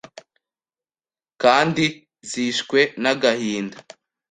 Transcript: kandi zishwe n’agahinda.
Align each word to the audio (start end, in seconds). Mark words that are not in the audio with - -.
kandi 1.41 1.85
zishwe 2.29 2.79
n’agahinda. 3.01 3.77